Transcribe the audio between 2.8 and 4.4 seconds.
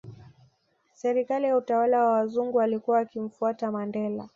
wakimtafuta Mandela